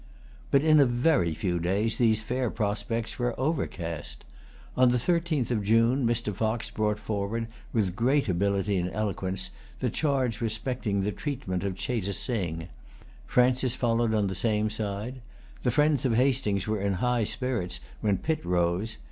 [0.49, 4.25] But in a very few days these fair prospects were overcast.
[4.75, 6.33] On the thirteenth of June, Mr.
[6.33, 12.15] Fox brought forward, with great ability and eloquence, the charge respecting the treatment of Cheyte
[12.15, 12.67] Sing.
[13.27, 15.21] Francis followed on the same side.
[15.61, 18.97] The friends of Hastings were in high spirits when Pitt rose.